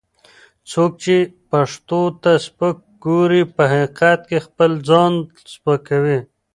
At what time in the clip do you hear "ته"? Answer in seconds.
2.21-2.31